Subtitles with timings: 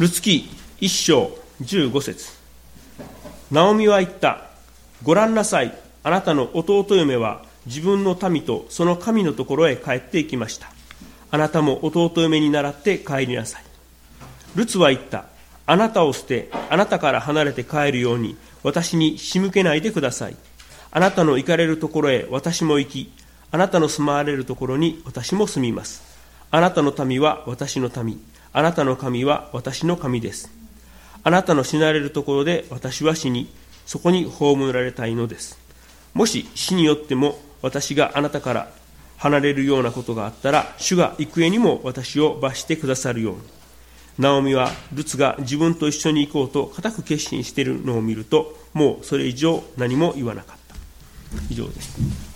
[0.00, 0.48] ルツキ
[0.80, 1.30] 一章
[1.60, 2.32] 15節
[3.50, 4.44] ナオミは言った。
[5.02, 5.76] ご覧なさい。
[6.02, 10.72] あなたの弟嫁は自分の民とその神のところへ帰っていきました。
[11.30, 13.62] あなたも弟嫁に倣って帰りなさい。
[14.54, 15.26] ルツは言った。
[15.66, 20.36] あなたを捨て、あなたから離れて帰るように、私に仕向けないでください。
[20.92, 23.12] あなたの行かれるところへ私も行き、
[23.50, 26.02] あなたの住まわれるところに私も住みます。
[26.50, 28.18] あなたの民は私の民、
[28.52, 30.50] あなたの神は私の神です。
[31.22, 33.48] あなたの死なれるところで私は死に、
[33.86, 35.58] そこに葬られたいのです。
[36.14, 38.70] もし死によっても私があなたから
[39.18, 43.40] 離れるようなことがあったら、主が幾重にも私を罰してくださるように。
[44.20, 50.74] ナオミはルツが自分と一緒に行こうと固く決心しているのを見るともうそれ以上何も言わなかった
[51.48, 52.29] 以上です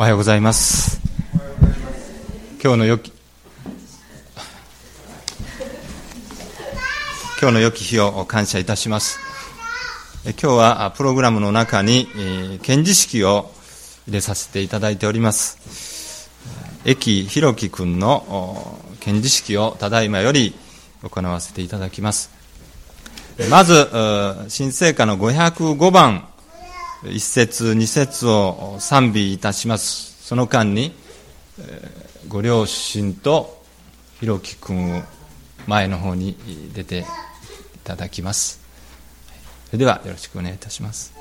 [0.00, 0.98] おはようございます
[2.64, 3.12] 今日のよき
[7.38, 9.20] 今日の良き日を感謝いたします
[10.24, 12.08] 今日はプログラムの中に、
[12.62, 13.50] 検事式を
[14.08, 16.30] 入れさせていただいております。
[16.86, 20.54] 駅ひろき君の検事式をただいまより
[21.02, 22.30] 行わせていただきます。
[23.50, 23.90] まず、
[24.48, 26.29] 新聖歌の505番、
[27.04, 30.22] 一節、二節を賛美いたします。
[30.22, 30.92] その間に、
[32.28, 33.62] ご両親と
[34.20, 35.02] ひろき君
[35.66, 36.36] 前の方に
[36.74, 37.04] 出てい
[37.84, 38.60] ただきます。
[39.66, 41.14] それではよろしくお願いいたします。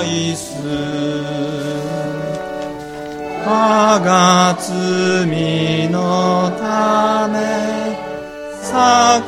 [0.00, 0.56] 愛す
[3.44, 7.36] 我が罪のため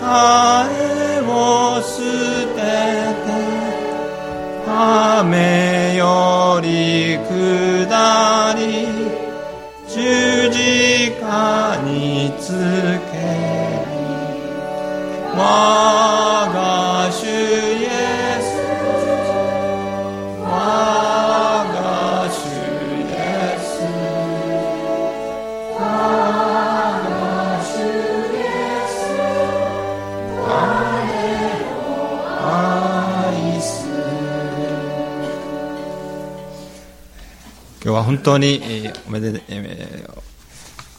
[0.01, 2.01] 栄を捨
[2.57, 2.63] て
[3.27, 3.29] て
[4.67, 8.63] 雨より下り
[9.89, 12.49] 十字架につ
[13.13, 13.21] け
[15.37, 15.82] 我
[38.03, 38.61] は本当に
[39.07, 40.23] おめで、えー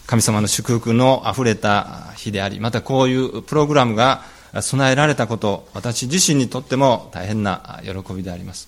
[0.06, 4.22] 神様の祝福のあふれた日であり、またこういうプログラムが
[4.59, 8.68] 備えられたこと、私自身にとっても大変な喜びであります。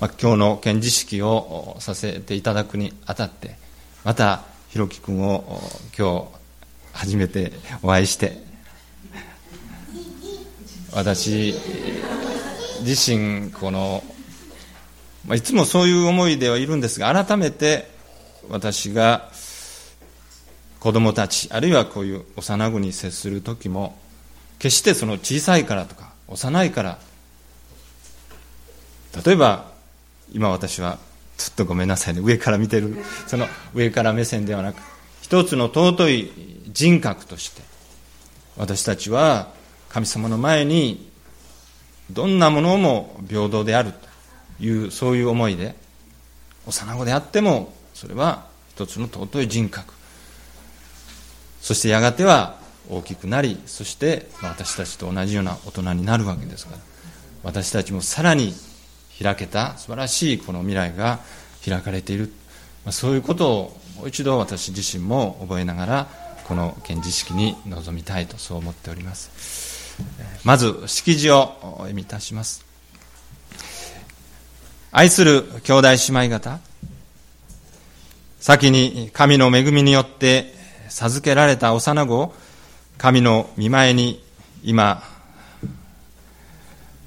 [0.00, 3.56] まあ、今日の献辞式をさせていただくにあたって、
[4.04, 5.60] また、ひろき君を
[5.96, 6.26] 今日
[6.92, 7.52] 初めて
[7.82, 8.42] お会いして、
[10.92, 11.54] 私
[12.80, 14.02] 自身、この、
[15.26, 17.88] まあ、いつもそういう思いではいるんですが、改めて
[18.48, 19.30] 私が
[20.80, 23.98] 子供たち、あるいはこういう幼子に接する時も、
[24.58, 26.98] 決してその小さいからとか、幼いから、
[29.24, 29.72] 例えば、
[30.32, 30.98] 今私は、
[31.38, 32.96] ちょっとごめんなさいね、上から見てる、
[33.26, 34.76] その上から目線ではなく、
[35.22, 36.30] 一つの尊い
[36.70, 37.62] 人格として、
[38.58, 39.48] 私たちは
[39.88, 41.10] 神様の前に、
[42.10, 43.94] どんなものも平等である
[44.60, 45.74] いう、そういう思いで、
[46.66, 49.92] 幼子であっても、それは一つの尊い人格。
[51.60, 52.58] そしてやがては
[52.90, 56.78] 大きくなりそして私たちと同じような大人になるわけですから。
[57.42, 58.54] 私たちもさらに
[59.22, 61.20] 開けた素晴らしいこの未来が
[61.64, 62.32] 開かれている。
[62.90, 66.08] そういうことをもう一度私自身も覚えながら
[66.46, 69.94] この献辞式に臨みたいとそう思っております。
[70.44, 72.73] まず式辞を読みいたします。
[74.96, 76.60] 愛する兄弟姉妹方
[78.38, 80.54] 先に神の恵みによって
[80.88, 82.32] 授けられた幼子を
[82.96, 84.22] 神の見前に
[84.62, 85.02] 今、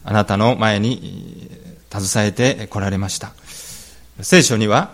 [0.04, 1.50] あなたの前に
[1.90, 3.32] 携えて来られました。
[4.20, 4.92] 聖書には、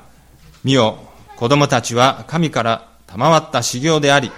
[0.63, 0.99] 見よ、
[1.35, 4.31] 子供たちは神から賜った修行であり、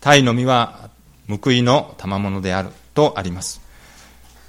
[0.00, 0.88] 鯛の実は
[1.28, 3.60] 報いの賜物であるとあります。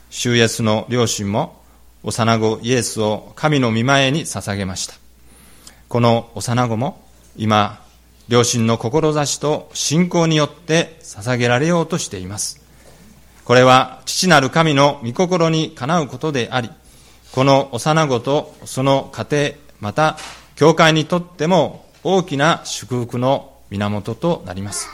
[0.09, 1.61] 主イエスの両親も
[2.03, 4.95] 幼子イエスを神の見前に捧げました。
[5.87, 7.01] この幼子も
[7.37, 7.81] 今、
[8.27, 12.61] 両親の志と信仰によって捧げられようとしています。
[13.45, 16.69] これは父なる神の御心にかなうことであり、
[17.31, 20.17] この幼子とその家庭、また
[20.55, 24.89] 教会にとっても大きな祝福の源となります。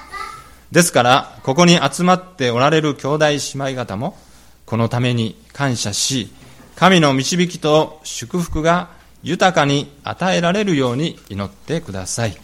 [0.72, 4.18] ですから、ここに集まっておられる兄弟姉妹方も、
[4.66, 6.32] このために感謝し、
[6.80, 8.88] 神の導きと祝福が
[9.22, 12.38] 豊かに与えられるように祈ってください。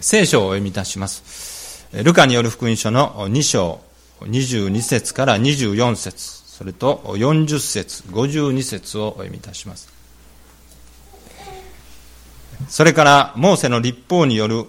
[0.00, 1.86] 聖書をお読みいたします。
[1.92, 3.80] ルカによる福音書の2章
[4.22, 9.88] 22節から24節それと40節52節をお読みいたします。
[12.68, 14.64] それからモーセの立法による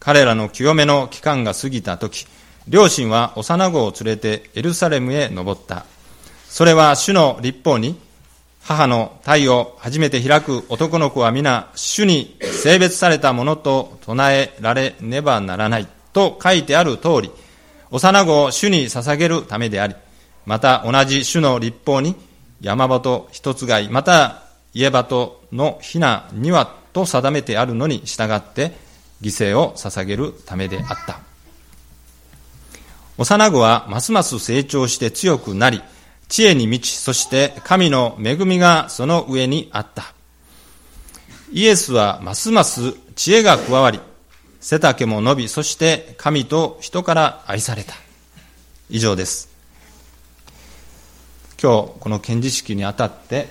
[0.00, 2.26] 彼らの清めの期間が過ぎた時、
[2.68, 5.84] 両親は幼子を連れてエルサレムへ登った。
[6.48, 7.98] それは主の立法に
[8.62, 17.30] 母の体を初めて開く男の子は皆、主に性別されたものと唱えられねばならないと書いてある通り、
[17.92, 19.94] 幼子を主に捧げるためであり、
[20.46, 22.16] また同じ主の立法に
[22.60, 24.42] 山鳩一つ貝、また
[24.74, 28.72] 家鳩のひなにはと定めてあるのに従って
[29.22, 31.20] 犠牲を捧げるためであった。
[33.16, 35.80] 幼子はますます成長して強くなり、
[36.28, 40.12] 知恵に満ち、そして神の恵みがその上にあった。
[41.52, 44.00] イエスはますます知恵が加わり、
[44.60, 47.94] 背丈も伸び、そして神と人から愛された。
[48.90, 49.48] 以上です。
[51.62, 53.48] 今日、この検事式にあたって、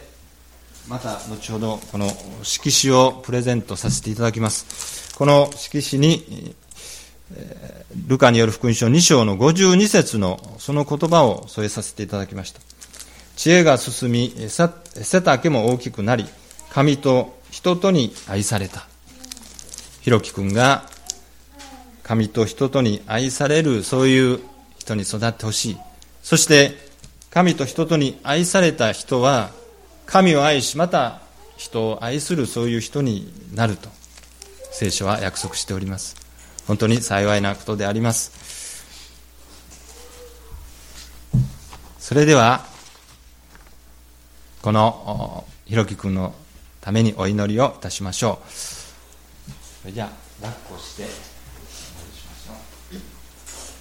[0.87, 2.07] また後ほどこの
[2.43, 5.15] 色紙をプレゼントさせていただきます。
[5.15, 6.55] この色紙に、
[8.07, 12.59] ルカによる福音書2章の52節のその言葉を添えさせていただきました。
[13.35, 16.25] 知恵が進み、背丈も大きくなり、
[16.69, 18.87] 神と人とに愛された。
[20.01, 20.87] ひろきくんが
[22.03, 24.39] 神と人とに愛されるそういう
[24.77, 25.77] 人に育ってほしい。
[26.21, 26.77] そして
[27.31, 29.49] 神と人とに愛された人は
[30.05, 31.21] 神を愛し、また
[31.57, 33.89] 人を愛するそういう人になると
[34.71, 36.24] 聖書は約束しております。
[36.67, 38.31] 本当に幸いなことであります。
[41.99, 42.65] それでは、
[44.61, 46.33] このひろき君の
[46.81, 48.51] ためにお祈りをいたしましょう。
[49.81, 50.09] それじゃあ、
[50.41, 51.17] 抱っこして、お祈り
[52.17, 52.55] しましょう。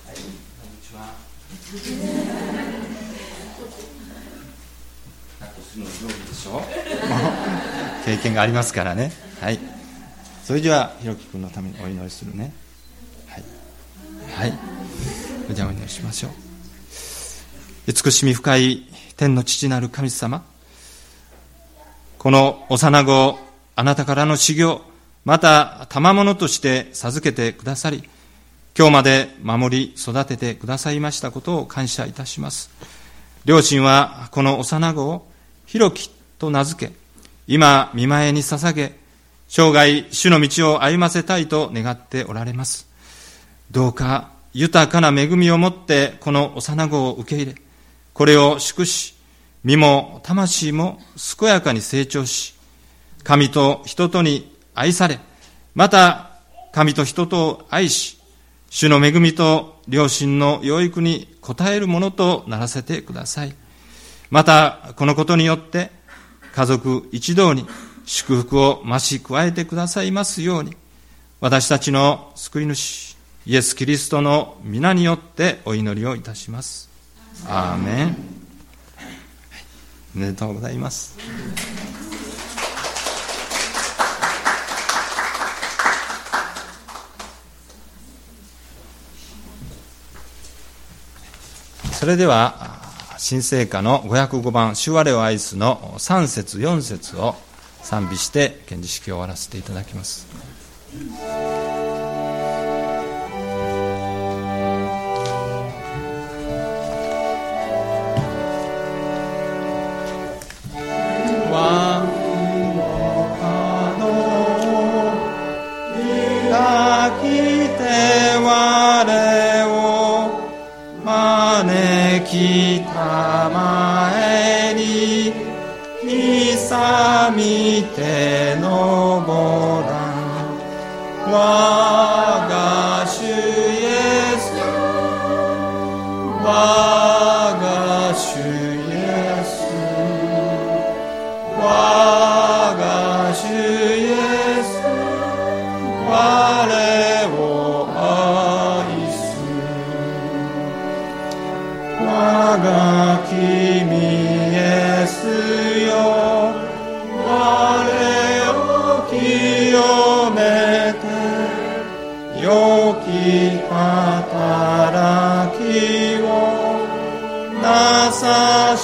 [0.09, 0.25] はい、こん
[0.71, 1.15] にちは。
[5.41, 6.63] 抱っこするの上手でしょ？
[8.05, 9.13] 経験がありますからね。
[9.41, 9.59] はい。
[10.47, 12.53] それでは、ひろき君のためにお祈りするね。
[14.35, 14.53] はい。
[15.49, 16.33] おじゃお祈りしましょう。
[17.87, 18.83] 慈しみ深い
[19.17, 20.45] 天の父なる神様。
[22.19, 23.39] この幼子を
[23.77, 24.83] あなたからの修行、
[25.25, 28.03] また賜物として授けてくださり、
[28.77, 32.71] 今日まで守り育ててくださいましたことを感謝いたします。
[33.45, 35.29] 両親はこの幼子を
[35.67, 36.93] 広きと名付け、
[37.47, 38.99] 今見前に捧げ、
[39.49, 42.93] 生涯主の道を歩ませたいと願っておられます。
[43.71, 47.55] どうか豊かな恵みをもってこの幼子を受け入れ、
[48.13, 49.17] これを祝し、
[49.65, 51.01] 身も魂も
[51.39, 52.55] 健やかに成長し、
[53.25, 55.19] 神と人とに愛され、
[55.75, 56.31] また
[56.73, 58.19] 神と人とを愛し、
[58.71, 63.55] 主の恵みと良心の養育に応えるものとならせてください。
[64.31, 65.91] また、このことによって、
[66.55, 67.67] 家族一同に
[68.05, 70.77] 祝福を増し加えてくださいますように、
[71.41, 73.14] 私たちの救い主、
[73.47, 76.89] イエス・キリストの皆によってお祈りをいたします。
[77.47, 78.17] アーメン。
[80.17, 81.19] おめでとうございます。
[91.93, 92.81] それでは、
[93.19, 97.35] 新聖歌の505番、主我を愛すの3節4節を
[97.83, 100.27] 賛美して、検事式を終わらせていただきます。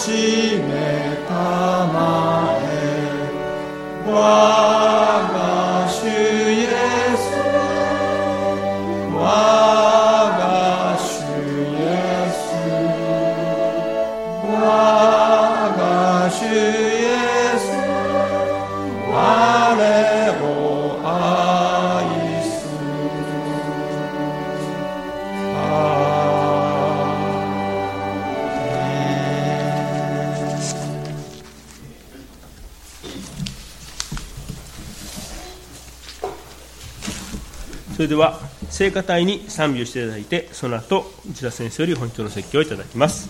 [0.01, 0.70] さ
[38.01, 38.41] それでは
[38.71, 43.29] 聖歌隊に賛美をしていただいてその後内田先生より本当の説教をいただきます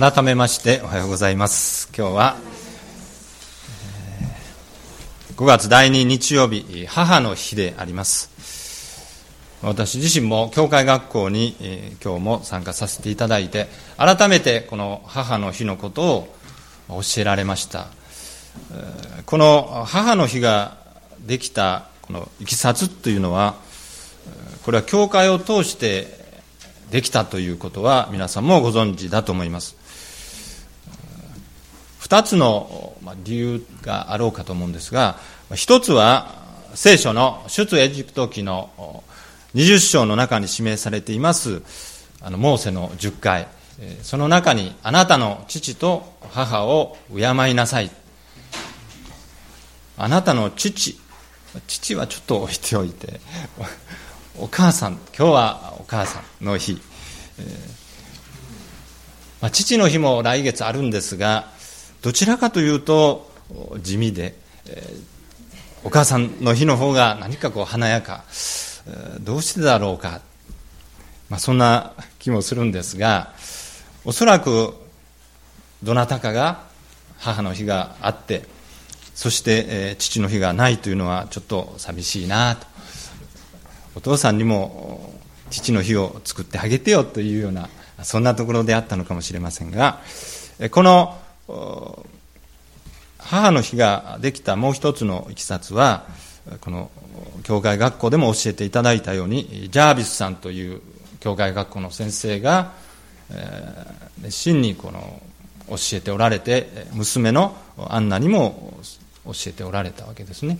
[0.00, 1.88] 改めましておはようございます。
[1.88, 2.36] 今日は
[5.34, 8.30] 5月第2日曜日母の日であります。
[9.60, 16.28] 私自身も教会学校に今日も参加させていただいて改めてこの母の日のことを
[16.88, 17.88] 教えられました。
[19.26, 20.76] この母の日が
[21.26, 23.56] できたこのいきさつというのは
[24.62, 26.16] これは教会を通して
[26.92, 29.76] できたということは皆さんもご存知だと思います。
[32.08, 35.18] 2つの理由があろうかと思うんですが
[35.54, 36.34] 一つは
[36.74, 39.04] 聖書の出エジプト記の
[39.54, 41.62] 20章の中に指名されています
[42.20, 43.46] あのモーセの10回
[44.02, 47.90] その中にあなたの父と母を敬いなさい。
[49.96, 50.98] あなたの父
[51.66, 53.20] 父はちょっと置いておいて
[54.38, 56.80] お母さん、今日はお母さんの日、
[59.40, 61.50] まあ、父の日も来月あるんですが、
[62.02, 63.30] どちらかというと
[63.80, 64.34] 地味で、
[64.66, 64.82] え、
[65.84, 68.24] お母さんの日の方が何かこう華やか、
[69.20, 70.20] どうしてだろうか、
[71.28, 73.32] まあ、そんな気もするんですが、
[74.04, 74.74] おそらく
[75.82, 76.64] どなたかが
[77.18, 78.44] 母の日があって、
[79.14, 82.66] そして、えー、父の日がないというのはちょっと寂しいなと。
[83.96, 85.12] お父さんにも
[85.50, 87.68] 父の日を作ってあげてよというような
[88.04, 90.00] そんなところであったのかもしれませんが
[90.70, 96.06] この母の日ができたもう一つのいきさつは
[96.60, 96.90] この
[97.42, 100.80] 教会学校でも教えていただいたようにジャービスさんという
[101.20, 102.72] 教会学校の先生が、
[103.30, 105.20] えー、熱心にこの
[105.68, 108.78] 教えておられて娘のアンナにも
[109.24, 110.58] 教えておられたわけですね。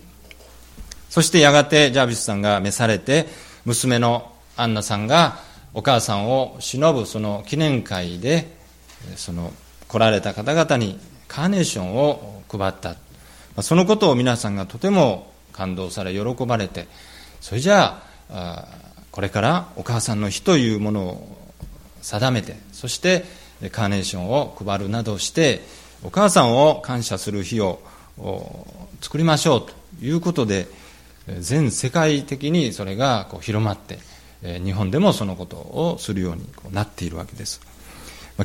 [1.09, 3.27] そしてやがてジャービスさんが召されて、
[3.65, 5.39] 娘のアンナさんが
[5.73, 8.55] お母さんを忍ぶその記念会で、
[9.17, 9.53] その
[9.89, 12.97] 来られた方々にカーネーションを配った。
[13.63, 16.87] そのことを皆さんがとても感動され、喜ばれて、
[17.41, 18.69] それじゃあ、
[19.11, 21.39] これからお母さんの日というものを
[22.03, 23.25] 定めて、そして
[23.73, 25.63] カーネーションを配るなどして、
[26.05, 27.81] お母さんを感謝する日を
[29.01, 29.73] 作りましょうと
[30.05, 30.69] いうことで、
[31.41, 33.99] 全世界的にそれがこう広まって、
[34.43, 37.61] 日本でもそのことをするようになっているわけです。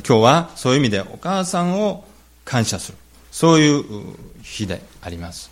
[0.00, 2.04] 日はそういう意味でお母さんを
[2.44, 2.98] 感謝する。
[3.30, 3.84] そういう
[4.42, 5.50] 日であります。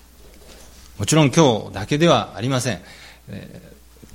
[0.99, 2.81] もちろん今日だけではありません。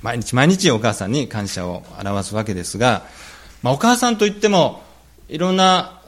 [0.02, 3.04] 毎日毎日お母さんに感謝を表すわけですが、
[3.62, 4.82] まあ、お母さんといっても
[5.28, 6.00] いろんな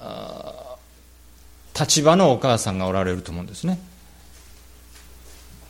[1.78, 3.80] 立場のお母さんがおられると思うんですね。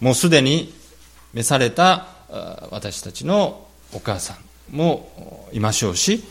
[0.01, 0.75] もうすでに
[1.35, 2.07] 召された
[2.71, 6.25] 私たちのお母さんもいましょうし、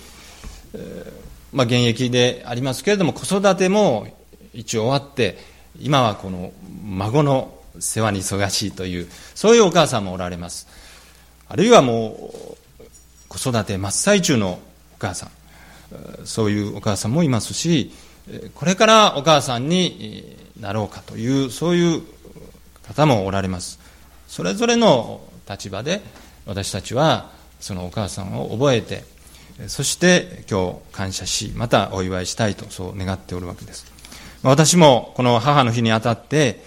[1.51, 4.07] まあ、現役でありますけれども子育ても
[4.53, 5.37] 一応終わって
[5.79, 6.51] 今はこの
[6.83, 10.67] 孫の世話に忙しいというそういうお母さんもおられます。
[11.47, 12.31] あるいはも
[12.79, 12.83] う
[13.27, 14.59] 子育て真っ最中の
[14.95, 15.31] お母さん。
[16.25, 17.91] そういうお母さんもいますし
[18.53, 22.03] これからお母さんになろうかというそういう
[22.87, 23.79] 方もおられます。
[24.27, 26.01] それぞれの立場で
[26.45, 29.03] 私たちはそのお母さんを覚えて
[29.67, 33.91] そして今日感謝しまたお祝いしたいとそう願っておるわけです
[34.43, 36.61] 私もこの母の日にあたって、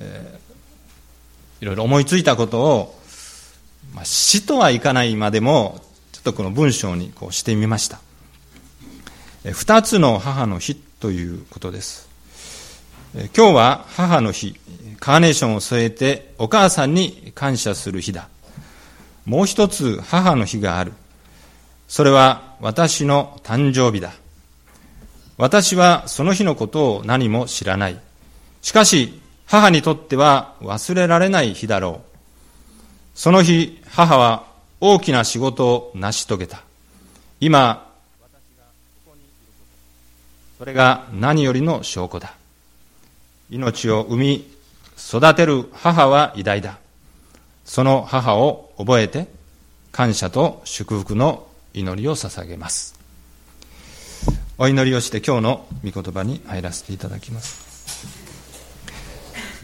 [0.00, 2.98] えー、いろいろ思いついたことを、
[3.94, 5.80] まあ、死とはいかないまでも
[6.12, 8.00] ちょっとこの文章にこうしてみました
[9.44, 12.08] 二つの母の日ということです
[13.14, 14.58] 今日は母の日
[15.04, 18.30] カーネーションを添えてお母さんに感謝する日だ。
[19.26, 20.94] もう一つ母の日がある。
[21.94, 24.14] それは私の誕生日だ。
[25.36, 28.00] 私はその日のことを何も知らない。
[28.62, 32.18] しかし、母にとっては忘れられない日だろう。
[33.14, 34.44] その日、母は
[34.80, 36.64] 大きな仕事を成し遂げた。
[37.38, 37.88] 今、
[40.58, 42.34] それが何よりの証拠だ。
[43.50, 44.50] 命を生み、
[44.98, 46.80] 育てる母は偉大だ。
[47.64, 49.28] その母を覚えて、
[49.92, 52.94] 感謝と祝福の祈りを捧げます。
[54.56, 58.06] お祈りをして今日の御言葉に入らせていただきます。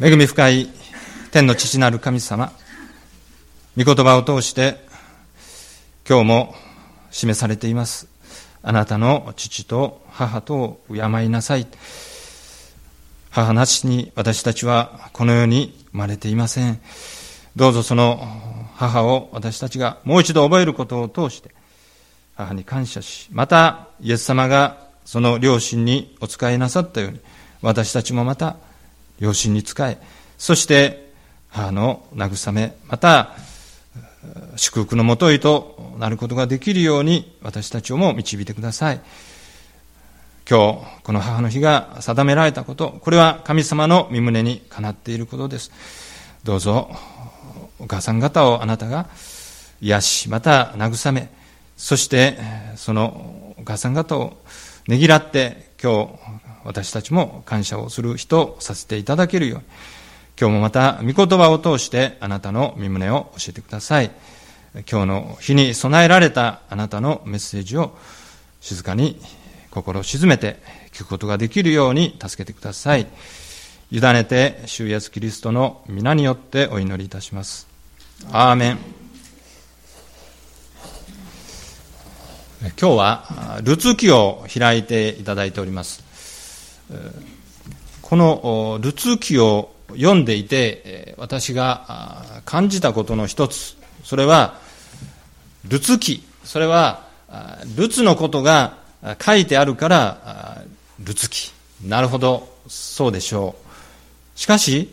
[0.03, 0.69] 恵み深い
[1.31, 2.53] 天の父なる神様、
[3.77, 4.85] 御言葉を通して
[6.09, 6.55] 今日も
[7.13, 8.09] 示されています。
[8.63, 11.69] あなたの父と母と敬いなさい。
[13.31, 16.81] 母なしに私たちはこの世に生まれていません。
[17.55, 18.27] どうぞその
[18.75, 21.55] 母を私たちがもう一度覚えることを通して、
[22.41, 27.21] 母に感謝し、またイエス様がその両親にお仕えなさったように、
[27.63, 28.57] 私たちもまた
[29.19, 29.99] 両親に仕え、
[30.39, 31.13] そして
[31.49, 33.35] 母の慰め、また
[34.57, 39.01] 祝福のもとへとなることができるように私たちをも導いてください。
[40.49, 45.71] 今日、この母の日が定められたこと、これは神様の身胸にかなっていることです。
[46.43, 46.91] どうぞ、
[47.79, 49.09] お母さん方をあなたが
[49.81, 51.31] 癒し、また慰め、
[51.81, 52.37] そして
[52.77, 54.37] そのお母さん方を
[54.87, 56.13] ねぎらって今日
[56.63, 59.65] 私たちも感謝をする人をさせていただけるように、
[60.39, 64.11] 今日もまた御言葉を通してあなたの身旨を教えてください。
[64.91, 67.97] 今日の日に備えられたあなたのメッセージを
[68.61, 69.19] 静かに
[69.71, 70.61] 心を静めて
[70.93, 73.07] 聞くことができるように助けてください。
[73.91, 77.67] 委ねて、主イエスキリストの皆によってお祈りいたします。
[78.31, 79.00] アーメン。
[82.63, 86.05] 今日は、ルツ記を開いていただいております。
[88.03, 94.59] このルツ記を読んでいて、私が感じたことの一つ、それは、
[95.69, 97.07] ルツ記、それは、
[97.77, 98.77] ルツのことが
[99.25, 100.63] 書いてあるから、
[101.03, 101.53] ルツ記。
[101.83, 103.55] なるほど、そうでしょ
[104.37, 104.39] う。
[104.39, 104.93] しかし、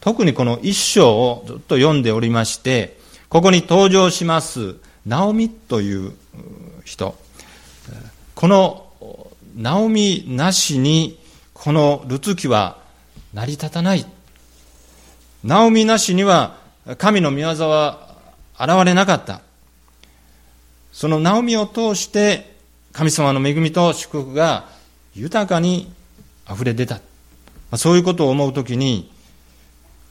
[0.00, 2.98] 特にこの一章をずっと読んでおりまして、
[3.28, 4.74] ここに登場します、
[5.06, 6.12] ナオミという
[6.84, 7.14] 人。
[8.34, 8.86] この
[9.56, 11.18] ナオミなしに、
[11.54, 12.78] このルツ記は
[13.32, 14.04] 成り立たない。
[15.42, 16.58] ナオミなしには、
[16.98, 18.14] 神の御業は
[18.58, 19.40] 現れなかった。
[20.92, 22.56] そのナオミを通して、
[22.92, 24.68] 神様の恵みと祝福が
[25.14, 25.90] 豊かに
[26.50, 27.00] 溢れ出た。
[27.76, 29.10] そういうことを思うときに、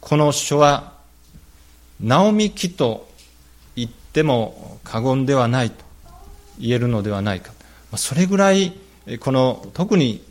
[0.02, 0.94] この書は、
[2.02, 3.08] ナオミ記と
[3.76, 5.85] 言っても過言ではないと
[6.60, 7.52] 言えるのではないか。
[7.98, 8.74] それぐらい、
[9.20, 10.24] この特に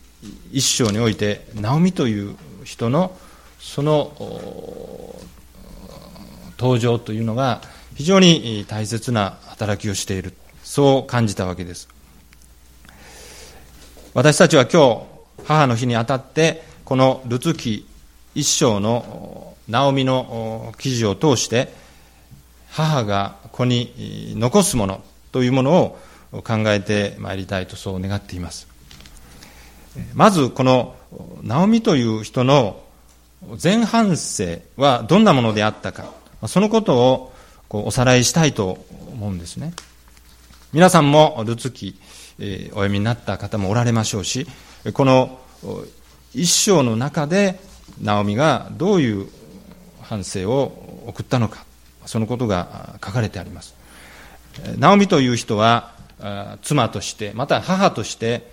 [0.52, 3.16] 一章において、ナオミという人の
[3.58, 4.12] その
[6.58, 7.62] 登場というのが
[7.94, 10.34] 非常に大切な働きをしている。
[10.62, 11.88] そう感じたわけです。
[14.14, 15.06] 私たちは今
[15.38, 17.86] 日、母の日にあたって、このルツ記
[18.34, 21.72] 一章のナオミの記事を通して、
[22.70, 25.98] 母が子に残すものというものを
[26.42, 28.66] 考えてまいりたいとそう願っています。
[30.14, 30.96] まず、この
[31.42, 32.82] ナオミという人の
[33.62, 36.06] 前半生はどんなものであったか、
[36.46, 37.32] そのことを
[37.68, 39.72] こうおさらいしたいと思うんですね。
[40.72, 41.98] 皆さんもルツ記、
[42.40, 44.46] お読みになった方もおられましょうし、
[44.92, 45.38] この
[46.34, 47.60] 一章の中で、
[48.00, 49.28] ナオミがどういう
[50.02, 51.64] 反省を送ったのか、
[52.06, 53.74] そのことが書かれてあります。
[54.76, 55.93] ナオミという人は、
[56.62, 58.50] 妻として、また母として、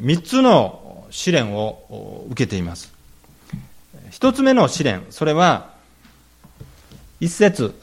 [0.00, 2.92] 三つの試練を受けています。
[4.10, 5.70] 一つ目の試練、それは、
[7.20, 7.74] 一節、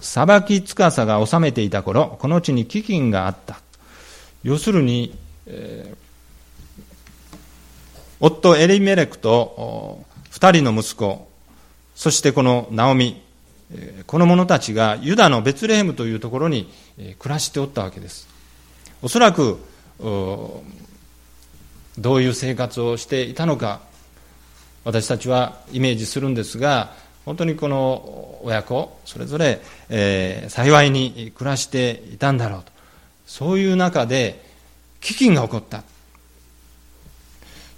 [0.00, 3.60] 裁き司が治めていた頃、この地に飢饉があった。
[4.42, 5.16] 要するに、
[5.46, 5.96] えー、
[8.20, 11.28] 夫エリメレクと二人の息子、
[11.94, 13.22] そしてこのナオミ、
[14.06, 16.70] この者たちがユダのベツレヘムというところに
[17.18, 18.31] 暮らしておったわけです。
[19.02, 19.58] おそらく、
[19.98, 20.62] ど
[22.14, 23.80] ういう生活をしていたのか、
[24.84, 26.92] 私たちはイメージするんですが、
[27.24, 32.72] 本当にこの親子、それぞれ、えー、幸いに暮らしていたんだろうと。
[33.26, 34.44] そういう中で
[35.00, 35.82] 飢饉が起こった。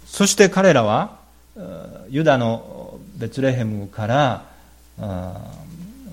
[0.05, 1.17] そして彼らは、
[2.09, 4.45] ユダのベツレヘムから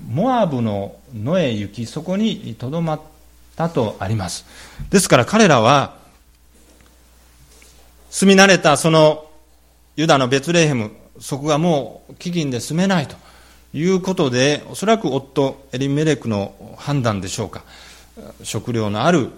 [0.07, 3.01] モアブの野へ行き、そこにとどまっ
[3.55, 4.45] たとあります。
[4.89, 5.95] ですから彼らは、
[8.09, 9.27] 住み慣れたその
[9.95, 13.15] ユダのベツレヘム、そこがもう飢饉で住めないと
[13.73, 17.63] いうことで、おそらく夫エリメレクの判断でしょうか。
[18.43, 19.29] 食料のある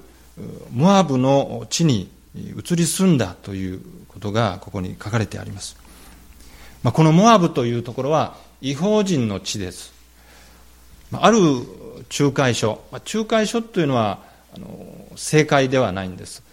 [0.72, 5.78] モアブの地に移り住んだということがここに書かれてあります。
[6.84, 9.94] まあ、このモアブというところは違法人の地です。
[11.14, 11.40] ある
[12.18, 14.20] 仲介書、まあ仲介書というのは
[14.56, 14.68] あの
[15.16, 16.44] 正解ではないんです。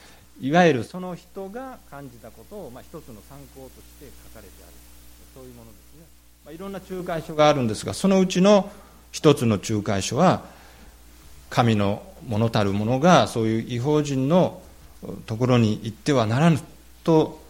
[0.40, 4.72] いわゆるその人が感じたことを、まあ、一つの参考として書かれてある。
[5.34, 6.06] そういうものですね。
[6.44, 8.70] まあ、いろんな仲介書があるんですが、そのうちの
[9.12, 10.42] 一つの仲介書は、
[11.48, 14.62] 神の物たる者がそういう違法人の
[15.26, 16.58] ところに行ってはならぬ
[17.04, 17.40] と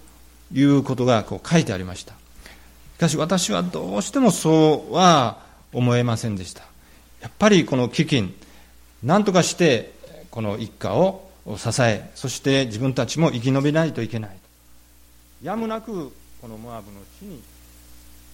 [0.52, 2.14] いうことがこう書いてありました。
[2.96, 5.38] しかし私はどうしてもそうは
[5.72, 6.71] 思えませんでした。
[7.22, 8.32] やっぱりこの飢饉、
[9.04, 9.94] 何とかして
[10.30, 14.30] この一家を支えそして自分たちも生き延びないといけない。
[15.42, 17.40] やむなくこのモアブの地に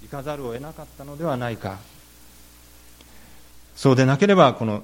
[0.02, 1.78] 行かざるを得なかったのではないか。
[3.76, 4.82] そうでなければこの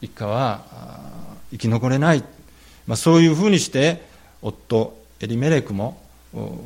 [0.00, 0.62] 一家は
[1.50, 2.22] 生き残れない、
[2.86, 4.02] まあ、そういうふうにして
[4.42, 6.00] 夫エリメレクも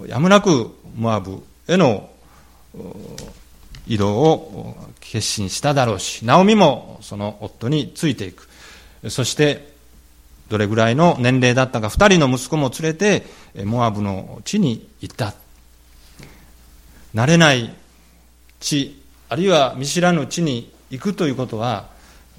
[0.06, 2.10] やむなくモアブへの
[3.86, 8.48] 移動を決心しただろうしナオミもその夫についていく。
[9.08, 9.74] そして
[10.48, 13.26] どれぐらいの年齢だったか二人の息子も連れて
[13.64, 15.34] モアブの地に行った。
[17.14, 17.74] 慣れない
[18.60, 21.88] 地あるいは見知らぬ地に行くということは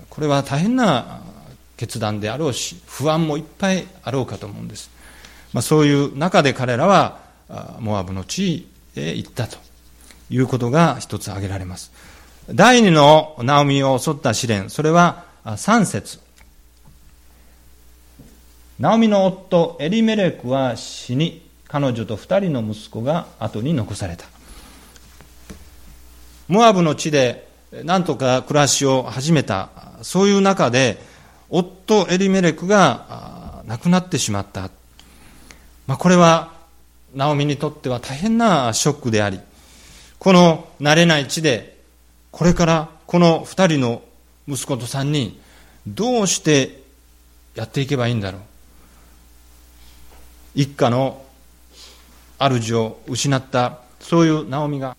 [0.10, 1.22] これは大変な
[1.78, 4.90] 決断であろうし不安もいっぱいあろうかと思うんです、
[5.54, 7.20] まあ、そういう中で彼らは
[7.80, 9.58] モアブの地へ行ったと。
[10.30, 11.92] いうことが一つ挙げられます。
[12.50, 15.26] 第二のナオミを襲った試練それは
[15.58, 16.20] 三節。
[18.80, 24.26] ナオミの夫エリメレクは死に彼女と二人の息子が後に残された。
[26.48, 27.48] モアブの地で
[27.84, 29.70] 何とか暮らしを始めた。
[30.02, 30.98] そういう中で
[31.50, 34.70] 夫エリメレクが亡くなってしまった、
[35.88, 36.54] まあ、これは
[37.14, 39.40] ナオミにとっては大変なショックであり
[40.26, 41.78] この慣れない地で
[42.32, 44.02] これからこの2人の
[44.48, 45.40] 息子と3人
[45.86, 46.82] どうして
[47.54, 48.42] やっていけばいいんだろう。
[50.56, 51.24] 一家の
[52.40, 54.98] 主を失ったそういうナオミが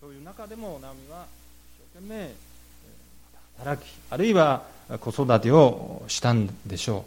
[0.00, 1.26] そういう中でもナオミは
[1.78, 2.30] 一生懸命
[3.58, 4.62] 働きあるいは
[5.00, 7.04] 子育てをしたんでしょ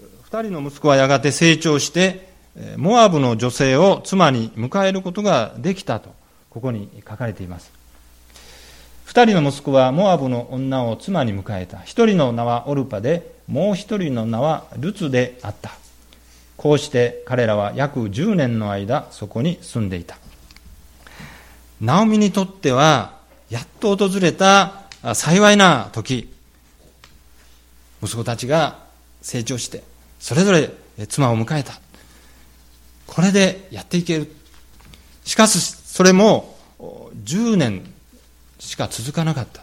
[0.00, 0.02] う。
[0.24, 2.28] 二人の息子はやがて成長して
[2.76, 6.14] モアブの女性を妻に迎えることができたと
[6.50, 7.72] ここに書かれています。
[9.04, 11.78] 二人の息子はモアブの女を妻に迎えた。
[11.80, 15.72] 一人の名はオルパでもう一人の名はルツであった。
[16.56, 20.18] こうして彼らは約10年の間そこに住んでいた。
[21.80, 23.18] ナオミにとっては、
[23.50, 24.82] やっと訪れた
[25.14, 26.32] 幸いな時、
[28.02, 28.78] 息子たちが
[29.22, 29.82] 成長して、
[30.18, 30.70] それぞれ
[31.06, 31.80] 妻を迎えた。
[33.06, 34.34] これでやっていける。
[35.24, 36.56] しかし、それも
[37.24, 37.90] 10年
[38.58, 39.62] しか続かなかった。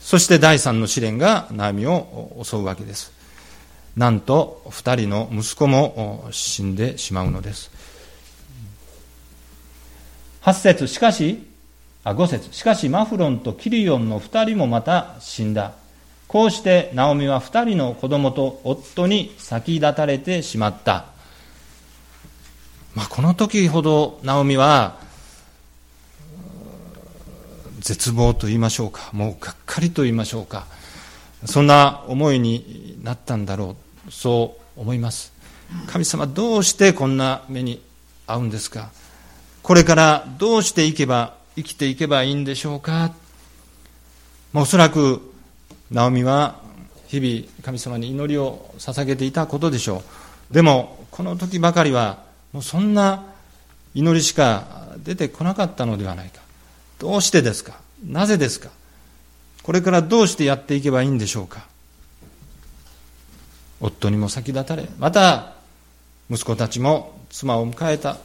[0.00, 3.12] そして第三の試練がナオミを襲うわけです。
[3.96, 7.70] なんと、二人の息子も死んでしまうのです。
[10.46, 11.42] 8節しかし、
[12.04, 15.72] あ、5節しかしマフロンとキリオンの2人もまた死んだ。
[16.28, 21.06] こうしてナオミは2人の子供と夫に先立たれてしまった。
[22.94, 25.00] まあ、この時ほどナオミは、
[27.80, 30.66] 絶望と言いましょうか、もうがっかりと言いましょうか、
[31.44, 33.74] そんな思いになったんだろ
[34.06, 35.32] う、そう思います。
[35.88, 37.82] 神様、どうしてこんな目に
[38.28, 38.90] 遭うんですか？
[39.66, 43.12] これからどうしていけば、生きていけばいいんでしょうか？
[44.52, 45.34] ま、おそらく、
[45.90, 46.60] ナオミは
[47.08, 50.04] 日々神様に祈りを捧げていたことでしょ
[50.50, 50.54] う。
[50.54, 53.24] でも、この時ばかりは、もうそんな
[53.92, 56.42] 祈りしか出てこなかったのではないか。
[57.00, 57.80] どうしてですか？
[58.06, 58.70] なぜですか？
[59.64, 61.66] これからどうしてやっていけばいいんでしょうか？
[63.80, 65.54] 夫にも先立たれ、また
[66.30, 68.18] 息子たちも妻を迎えた。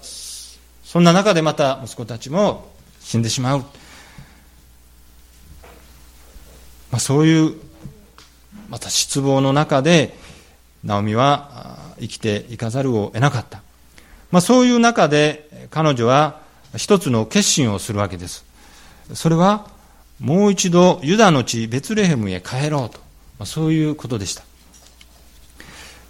[0.91, 3.59] そんな中でまた息子たちも死んでしまう。
[3.59, 3.65] ま
[6.97, 7.53] あ、そういう
[8.67, 10.17] また失望の中で
[10.83, 13.61] ナオミは生きていかざるを得なかった。
[14.31, 16.41] まあ、そういう中で彼女は
[16.75, 18.43] 一つの決心をするわけです。
[19.13, 19.69] それは
[20.19, 22.97] もう一度ユダの地ベツレヘムへ帰ろうと、
[23.39, 24.43] まあ、そういうことでした。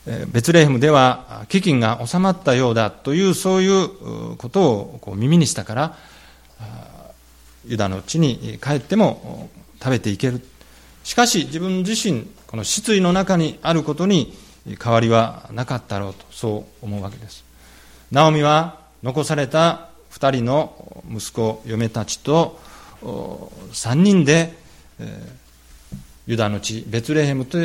[0.05, 5.97] ベツレヘムでは飢饉が収まったようだというそういうことをこう耳にしたから
[7.67, 10.41] ユダの地に帰っても食べていける。
[11.03, 14.35] しかし自分自身この失意の中にあることに
[14.83, 17.43] 変わりはなかったろうとそう思うわけです。
[18.11, 22.59] ナオミは残された2人の息子嫁たちと
[23.03, 24.55] 3人で
[26.27, 27.57] ユダの地ベツレヘムと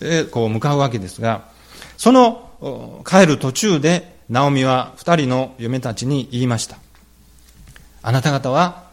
[0.00, 1.48] へこう向かうわけですが、
[1.96, 6.78] その帰る途中で、ナオミは二人の嫁たちに言いました。
[8.02, 8.84] あなた方は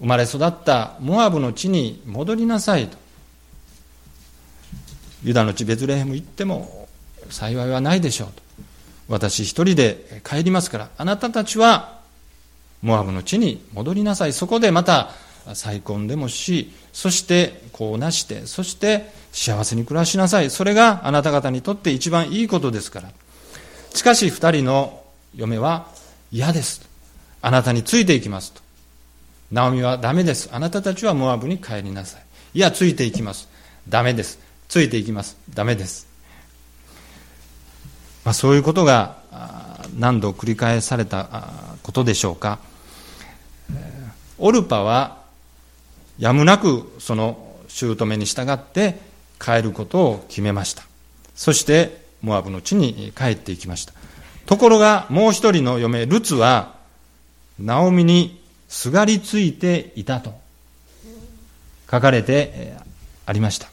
[0.00, 3.02] 生まれ育ったモアブの地に戻りなさいと。
[5.24, 6.88] ユダの地ベツレヘム行っても
[7.30, 8.42] 幸いはないでしょうと
[9.08, 12.00] 私一人で帰りますからあなたたちは
[12.82, 15.10] モアブの地に戻りなさいそこでまた
[15.54, 20.50] 再婚でもしそしてこうなしてそして幸せに暮らしなさい。
[20.50, 23.10] それがあなた方にとって一番いいことですから。
[23.94, 25.02] しかし二人の
[25.34, 25.88] 嫁は
[26.30, 26.88] 嫌です。
[27.40, 28.60] あなたについていきますと。
[29.50, 30.48] ナオミはダメです。
[30.52, 32.22] あなたたちはモアブに帰りなさい。
[32.54, 33.48] いやついていきます。
[33.88, 34.38] ダメです。
[34.68, 35.36] ついていきます。
[35.52, 36.06] ダメです、
[38.24, 39.16] まあ、そういうことが
[39.98, 41.44] 何度繰り返された
[41.82, 42.58] ことでしょうか。
[44.38, 45.21] オルパは
[46.18, 48.98] やむなくその姑に従って
[49.40, 50.84] 帰ることを決めました。
[51.34, 53.92] そしてモアブの地に帰っていきました。
[54.46, 56.74] ところがもう一人の嫁ルツは
[57.58, 60.34] ナオミにすがりついていたと
[61.90, 62.74] 書かれて
[63.26, 63.68] ありました。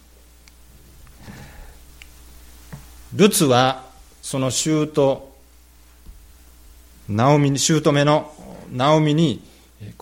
[3.13, 3.85] ルツは
[4.21, 5.21] その姑
[7.07, 8.31] ナオミ姑の
[8.71, 9.43] ナオミに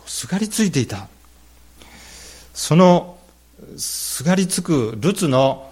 [0.06, 1.08] すがりついていた。
[2.58, 3.20] その
[3.78, 5.70] すがりつくルツの、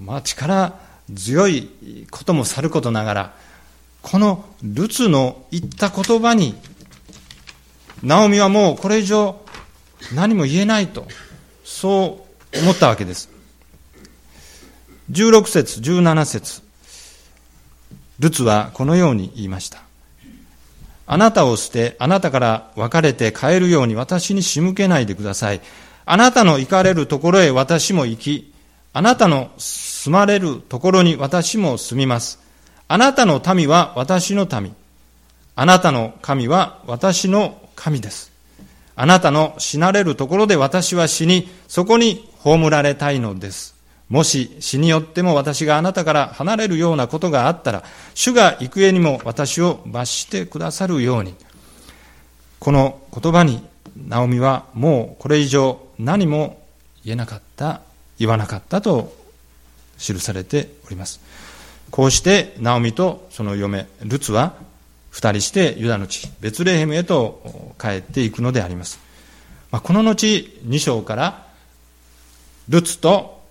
[0.00, 0.74] まあ、力
[1.14, 1.70] 強い
[2.10, 3.34] こともさることながら
[4.02, 6.56] このルツの言った言葉に
[8.02, 9.40] ナオミはもうこれ以上
[10.12, 11.06] 何も言えないと
[11.62, 13.30] そう思ったわけです。
[15.12, 16.62] 16節17節。
[18.18, 19.82] ルツはこのように言いました。
[21.06, 25.60] あなたを捨てあなたから別れて帰るように私に仕向けないでください。
[26.10, 28.54] あなたの行かれるところへ私も行き
[28.94, 32.40] あなたの住まれるところに私も住みます。
[32.88, 34.74] あなたの民は私の民。
[35.54, 38.32] あなたの神は私の神です。
[38.96, 43.74] あなたの死なれるところで私は死にそこに葬られたいのです。
[44.08, 51.34] もし死によっても私があなたから離れるようなことがあったら、主が行方にも私を罰してくださるように。
[52.58, 53.62] この言葉に、
[53.94, 56.62] ナオミはもうこれ以上何も
[57.04, 57.80] 言えなかった、
[58.18, 59.14] 言わなかったと
[59.98, 61.20] 記されております。
[61.90, 64.54] こうしてナオミとその嫁、ルツは
[65.10, 69.00] 二人してユダの地、ベツレヘムへと帰っていくのであります。
[69.70, 71.46] まあ、この後、2章から
[72.68, 73.42] ルツと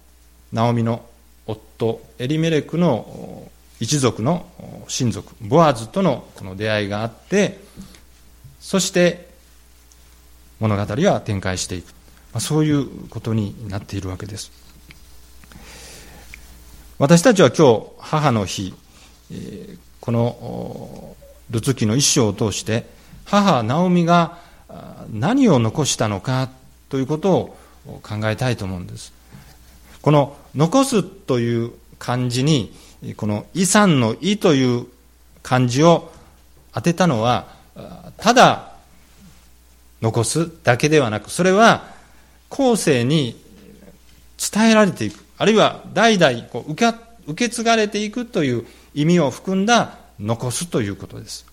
[0.52, 1.06] ナオミの
[1.46, 4.46] 夫エリメレクの一族の
[4.88, 7.60] 親族ボアズとのこの出会いがあって
[8.60, 9.30] そして
[10.60, 11.94] 物語は展開していく
[12.34, 14.52] まあそういうことになっているわけです。
[17.00, 18.74] 私たちは今日母の日
[20.02, 21.16] この
[21.52, 22.88] ルツ記の一章を通して
[23.26, 24.40] 母ナオミが
[25.12, 26.50] 何を残したのか
[26.90, 27.58] ということを
[28.02, 29.14] 考えたいと思うんです。
[30.02, 32.74] この残すという漢字に、
[33.16, 34.88] この遺産の意という
[35.44, 36.12] 漢字を
[36.74, 37.48] 当てたのは、
[38.18, 38.74] ただ
[40.02, 41.86] 残すだけではなく、それは
[42.50, 43.40] 後世に
[44.38, 51.46] 伝えられていく、あるいは代々こう受け受け継がれていくという意味を含んだ残すということです。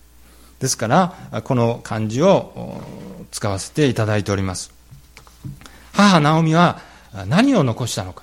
[0.60, 2.80] ですから、この漢字を
[3.32, 4.70] 使わせていただいております。
[5.92, 6.80] 母ナオミは
[7.26, 8.22] 何を残したのか。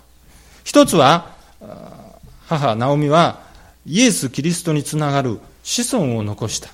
[0.64, 1.36] 一つは、
[2.48, 3.42] 母ナオミは
[3.86, 6.70] イエス・キリストにつながる子孫を残した。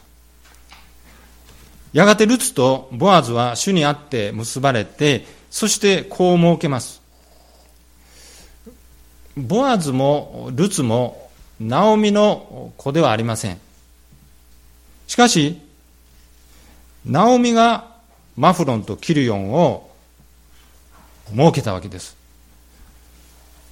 [1.92, 7.02] やがてルツとボアズは主にあって結ばれて、そして子を設けます。
[9.36, 11.30] ボアズもルツも
[11.60, 13.60] ナオミの子ではありません。
[15.08, 15.62] しかし、
[17.06, 17.96] ナオミが
[18.36, 19.90] マフロンとキルヨンを
[21.30, 22.18] 設けたわけです。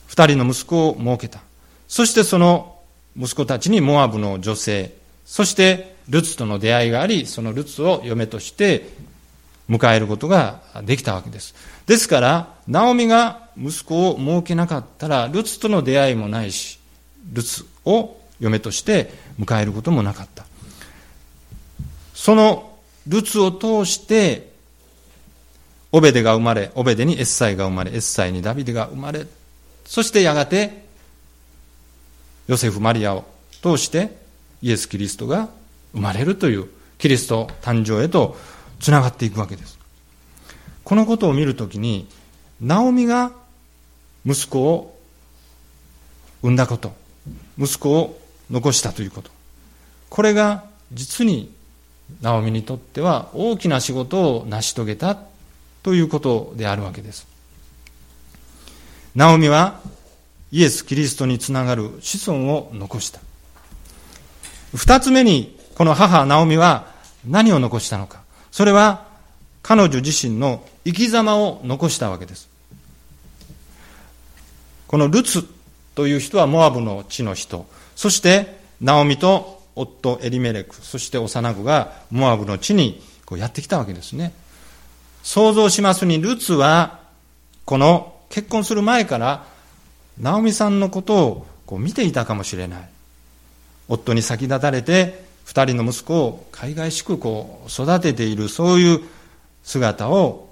[0.08, 1.42] 二人の息子を設けた。
[1.88, 2.80] そしてその
[3.18, 4.94] 息子たちにモアブの女性、
[5.26, 8.88] そしてルツとの出会いがあり、そのルツを嫁として
[9.70, 11.56] 迎えることができたわけです。
[11.86, 16.80] ですから、ナオミが息子を設けなかったら、ルツとの出会いもないし、
[17.32, 20.46] ルツを嫁として迎えることもなかった。
[22.14, 24.54] そのルツを通して、
[25.92, 29.26] オベデが生まれ、オベデにエッサイが生まれ、エッサイにダビデが生まれ、
[29.86, 30.86] そしてやがて、
[32.48, 33.26] ヨセフ・マリアを
[33.62, 34.16] 通して
[34.62, 35.50] イエス・キリストが
[35.94, 38.38] 生まれるというキリスト誕生へと
[38.86, 39.80] つながっていくわけです。
[40.84, 42.08] このことを見るときに、
[42.62, 43.32] ナオミが
[44.28, 44.96] 息子を
[46.44, 46.94] 産んだこと、
[47.58, 48.22] 息子を
[48.52, 49.32] 残したということ。
[50.12, 51.52] これが実に
[52.22, 55.18] ナオミにとっては大きな仕事を成し遂げた
[55.82, 57.26] ということであるわけです。
[59.16, 59.80] ナオミは
[60.52, 63.20] イエス・キリストにつながる子孫を残した。
[64.76, 66.94] 二つ目に、この母ナオミは
[67.26, 68.25] 何を残したのか。
[68.56, 69.04] それは、
[69.64, 72.48] 彼女自身の生き様を残したわけです。
[74.88, 75.46] このルツ
[75.94, 77.66] という人はモアブの地の人。
[77.98, 84.32] そして、ナオミと夫エリメレク、そして幼子がモアブの地にこうやってきたわけですね。
[85.22, 87.02] 想像しますに、ルツは、
[87.66, 89.46] この結婚する前から、
[90.18, 92.90] ナオミさんのことをこう見ていたかもしれない。
[93.90, 99.02] 夫に先立たれて、二人の息子を海外しくこう育てている、そういう
[99.64, 100.50] 姿を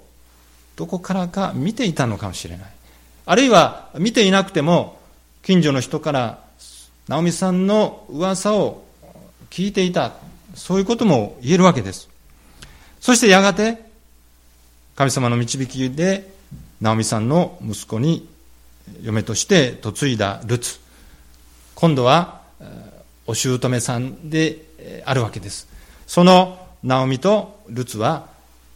[0.76, 2.72] どこからか見ていたのかもしれない。
[3.26, 4.98] あるいは見ていなくても、
[5.42, 6.44] 近所の人から
[7.08, 8.84] ナオミさんの噂を
[9.50, 10.14] 聞いていた。
[10.54, 12.08] そういうことも言えるわけです。
[13.00, 13.84] そしてやがて、
[14.94, 16.32] 神様の導きで、
[16.80, 18.28] ナオミさんの息子に
[19.02, 20.78] 嫁として嫁いだルツ。
[21.74, 22.40] 今度は、
[23.26, 24.63] お姑さんで
[25.04, 25.68] あるわけです。
[26.06, 28.28] そのナオミとルツは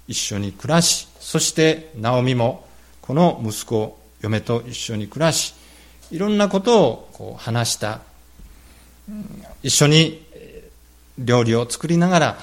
[0.07, 2.67] 一緒に暮らし、そしてナオミも
[3.03, 5.55] この息子、嫁と一緒に暮らし、
[6.11, 8.01] いろんなことをこう話した。
[9.63, 10.23] 一緒に
[11.19, 12.39] 料理を作りながら、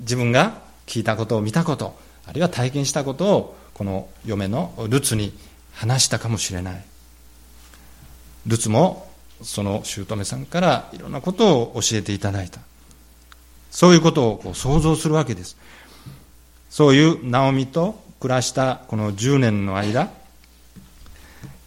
[0.00, 0.54] 自分が
[0.86, 5.32] 聞いたことを見たこと、あるいは体験したことをこの嫁のルツに
[5.72, 6.84] 話したかもしれない
[8.46, 9.10] ルツも
[9.42, 12.60] その姑さんからいろんなことを教えていただいた
[13.72, 15.56] そういうことをこう想像するわけです
[16.70, 20.10] そういうナオミと暮らしたこの10年の間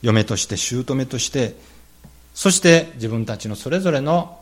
[0.02, 1.58] 嫁として姑として
[2.34, 4.40] そして自分たちのそれぞれの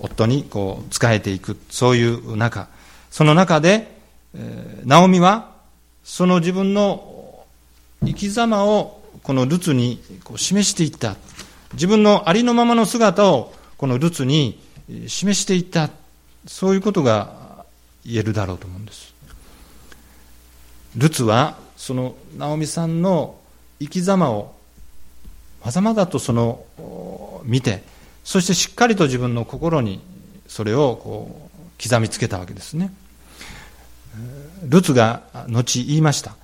[0.00, 2.68] 夫にこう仕えていくそういう中
[3.14, 3.86] その中で、
[4.84, 5.52] ナオミは、
[6.02, 7.44] その自分の
[8.04, 11.14] 生き様をこのルツにこう示していった。
[11.74, 15.90] 自分のありのままの姿をこのルツに示していた。
[16.46, 17.64] そういうことが
[18.04, 19.14] 言えるだろうと思うんです。
[20.96, 23.36] ルツは、そのナオミさんの
[23.80, 24.54] 生き様を
[25.64, 27.82] まざまざとその見て、
[28.24, 30.00] そしてしっかりと自分の心に
[30.46, 32.92] それをこう刻みつけたわけですね。
[34.62, 36.36] ルツが後言いました。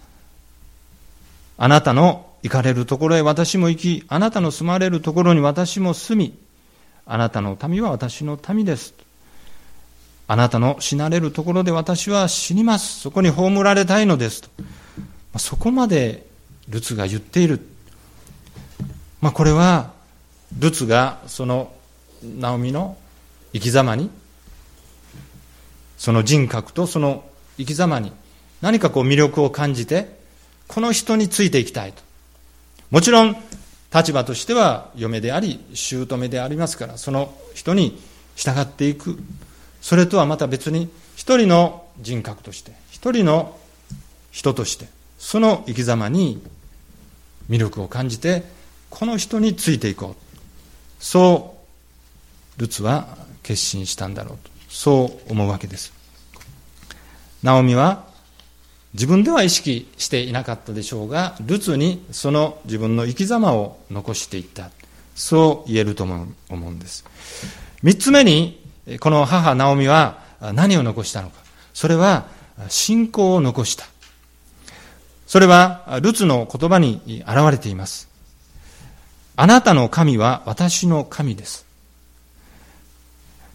[1.58, 6.38] あなたの行かれるところへ私も行き、あなたの住まれるところに私も住み、
[7.12, 8.94] あなたの民は私の民です。
[10.28, 13.00] あなたの死なれるところで私は死にます。
[13.00, 14.48] そこに葬られたいのですと。
[15.36, 16.24] そこまで
[16.68, 17.66] ルツが言っている。
[19.20, 19.90] まあ、これは、
[20.56, 21.72] ルツがその
[22.22, 22.96] ナオミの
[23.52, 24.08] 生き様に、
[25.98, 27.24] その人格とその
[27.58, 28.12] 生き様に
[28.62, 30.16] 何かこう魅力を感じて、
[30.68, 32.02] この人についていきたいと。
[32.92, 33.36] もちろん、
[33.92, 38.00] 立場としては嫁であり、姑でありますから、その人に
[38.36, 39.18] 従っていく。
[39.82, 43.58] それとはまた別に、一人の人格として、一人の
[44.30, 44.86] 人として、
[45.18, 46.42] その生き様に
[47.48, 48.44] 魅力を感じて、
[48.90, 51.04] この人についていこう。
[51.04, 51.56] そ
[52.56, 53.08] う、ルツは
[53.42, 54.50] 決心したんだろうと。
[54.68, 55.92] そう思うわけです。
[57.42, 58.04] ナオミは
[58.94, 64.70] 自分では意識していなかったでしょうが、ルツにその自分の生き様を残していった。
[65.14, 67.04] そう言えると思うんです。
[67.82, 68.60] 三つ目に、
[68.98, 70.22] この母ナオミは
[70.54, 71.36] 何を残したのか。
[71.72, 72.26] それは
[72.68, 73.86] 信仰を残した。
[75.26, 78.08] それはルツの言葉に現れています。
[79.36, 81.64] あなたの神は私の神です。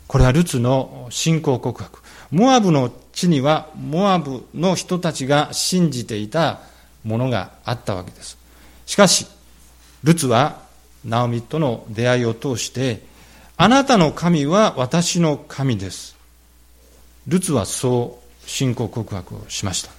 [0.08, 2.00] これはルツの信仰告白。
[2.32, 6.60] モアブの地にはモアブの人たちが信じていた
[7.06, 8.38] ものがあったわけです。
[8.86, 9.26] しかし、
[10.04, 10.62] ルツは
[11.06, 13.02] ナオミとの出会いを通して、
[13.56, 16.18] あなたの神は私の神です。
[17.26, 19.92] ルツはそう信仰告白をしました。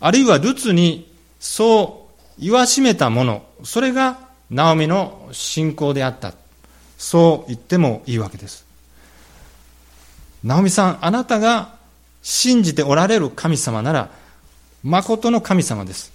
[0.00, 1.10] あるいはルツに
[1.40, 2.08] そ
[2.38, 4.18] う言わしめたもの、それが
[4.50, 6.34] ナオミの信仰であった。
[6.98, 8.69] そう言ってもいいわけです。
[10.42, 11.74] ナオミさん、あなたが
[12.22, 14.10] 信じておられる神様なら、
[14.82, 16.12] 誠の神様です。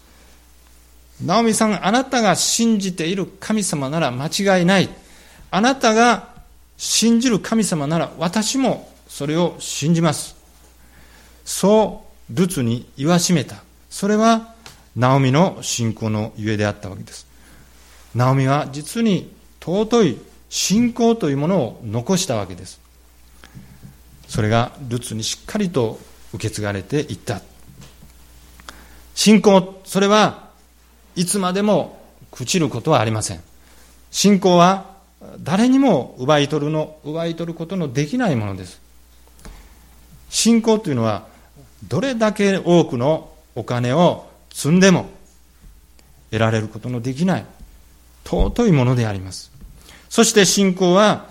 [1.24, 4.90] ナオミさん、あなたが信じている神様なら間違いない。
[5.52, 6.30] あなたが
[6.78, 10.36] 信じる神様なら私もそれを信じます。
[11.46, 13.58] そうルツに言わしめた。
[13.90, 14.54] それは
[14.96, 17.28] ナオミの信仰のゆえであったわけです。
[18.14, 20.18] ナオミは実に尊い
[20.50, 22.85] 信仰というものを残したわけです。
[24.28, 26.00] それがルツにしっかりと
[26.34, 27.42] 受け継がれていった
[29.14, 30.50] 信仰それは
[31.16, 33.42] いつまでも朽ちることはありません。
[34.12, 34.94] 信仰は
[35.40, 38.82] 誰にも奪い取るの、奪い取ることのできないものです。
[40.30, 41.28] 信仰というのは、
[41.88, 45.10] どれだけ多くのお金を積んでも
[46.32, 47.46] 得られることのできない
[48.26, 49.52] 尊いものであります。
[50.10, 51.28] そして信仰は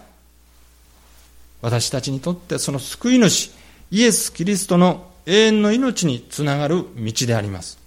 [1.65, 3.51] 私たちにとってその救い主
[3.91, 7.79] イエス・キリストの永遠の命につながる道であります。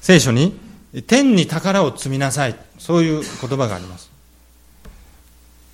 [0.00, 0.56] 聖書に
[1.08, 4.12] 天に宝を積みなさいそういう言葉があります。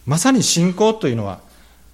[0.07, 1.41] まさに信仰というのは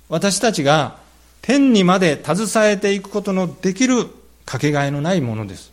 [0.09, 0.99] 私たちが
[1.43, 4.07] 天にまで携えていくことのできる
[4.47, 5.73] かけがえのないものです。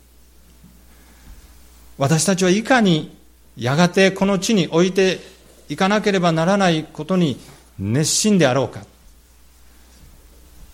[1.99, 3.15] 私たちはいかに
[3.55, 5.19] やがてこの地に置いて
[5.69, 7.39] いかなければならないことに
[7.81, 8.85] 熱心であろうか。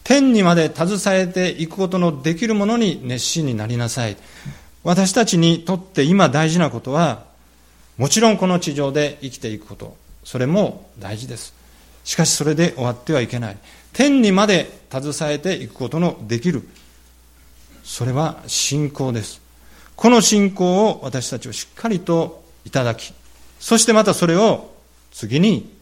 [0.03, 4.18] 天にまで携えていくことのできるものに熱心になりなさい。
[4.84, 7.26] 私たちにとって今大事なことは、
[7.97, 11.53] もちろんこの地上で生きていくこと、それも大事です。
[12.03, 13.58] しかしそれで終わってはいけない。
[13.93, 16.68] 天にまで携えていくことのできる。
[17.84, 19.41] それは信仰です。
[19.95, 23.14] この信仰を私たちはしっかりといただき、
[23.60, 24.72] そしてまたそれを
[25.12, 25.76] 次に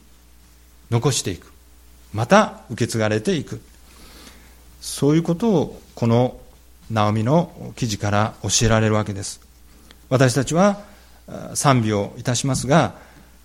[0.89, 1.51] 残していく。
[2.13, 3.61] また受け継がれていく。
[4.81, 6.38] そういうことをこの
[6.91, 9.41] ナオミの記事から教えられるわけです。
[10.09, 10.81] 私たちは
[11.55, 12.95] 賛美をいたしますが、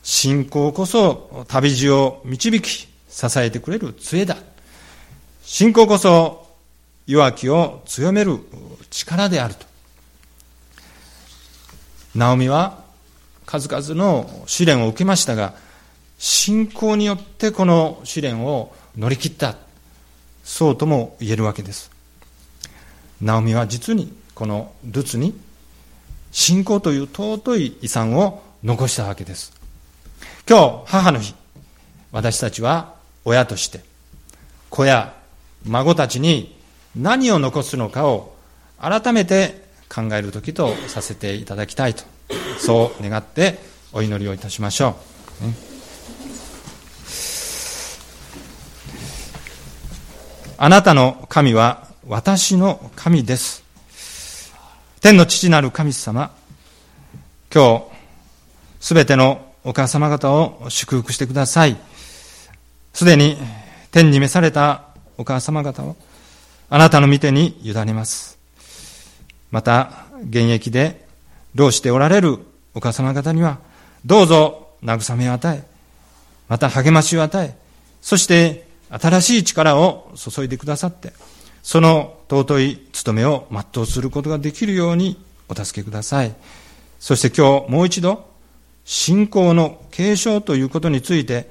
[0.03, 4.37] 信仰こそ旅路を導き支えてくれる杖だ。
[5.43, 6.47] 信仰こそ
[7.07, 8.39] 弱きを強める
[8.91, 9.67] 力であると。
[12.15, 12.85] ナオミは
[13.47, 15.55] 数々の試練を受けましたが、
[16.21, 19.57] 信仰によってこの試練を乗り切った。
[20.45, 21.91] そうとも言えるわけです。
[23.23, 25.35] ナオミは実にこのルツに
[26.31, 29.55] 信仰という尊い遺産を残したわけです。
[30.47, 31.35] 今日、母の日、
[32.13, 32.95] 私たちは
[33.25, 33.81] 親として、
[34.69, 35.15] 子や
[35.65, 36.55] 孫たちに
[36.95, 38.35] 何を残すのかを
[38.79, 42.05] 改めて考える時とさせていただきたいと、
[42.59, 43.59] そう願って
[43.95, 44.97] お祈りをいたしましょ
[45.43, 45.47] う。
[45.47, 45.70] ね、
[50.63, 53.65] あなたの神は私の神です。
[55.01, 56.33] 天の父なる神様、
[57.51, 57.85] 今日、
[58.79, 61.79] すべてのお母様方を祝福してください。
[62.93, 63.39] すでに
[63.91, 64.83] 天に召された
[65.17, 65.97] お母様方を
[66.69, 68.39] あなたの御手に委ねます。
[69.51, 71.07] また、現役で
[71.55, 72.37] 労しておられる
[72.75, 73.61] お母様方には、
[74.05, 75.65] どうぞ慰めを与え、
[76.51, 77.57] また励ましを与え、
[78.03, 81.13] そして新しい力を注いでくださって、
[81.63, 86.35] その尊い務めを全うすることができるようにお助けください。
[86.99, 88.29] そして今日もう一度、
[88.85, 91.49] 信仰の継承ということについて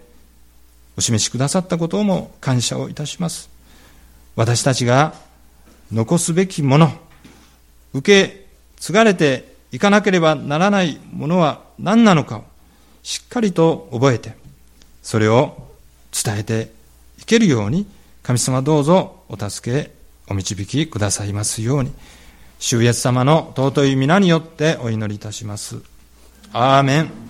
[0.97, 3.49] お示しくださったことをも感謝をいたします。
[4.35, 5.13] 私たちが
[5.91, 6.91] 残すべきもの、
[7.93, 12.43] 受け継がれていかなければならないものは何なのかを
[13.03, 14.35] しっかりと覚えて、
[15.01, 15.67] それを
[16.11, 16.78] 伝えて
[17.29, 17.85] けるように、
[18.23, 19.91] 神様どうぞお助け、
[20.27, 21.91] お導きくださいますように、
[22.57, 25.77] 主イエス様の尊い皆によってお祈りいたします。
[26.51, 27.28] アーメン。